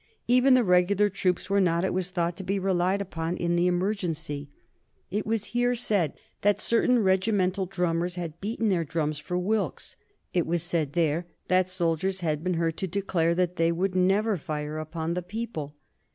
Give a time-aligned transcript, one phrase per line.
[0.27, 3.67] Even the regular troops were not, it was thought, to be relied upon in the
[3.67, 4.49] emergency.
[5.11, 5.51] It was said
[6.13, 9.95] here that certain regimental drummers had beaten their drums for Wilkes;
[10.33, 14.37] it was said there that soldiers had been heard to declare that they would never
[14.37, 15.75] fire upon the people.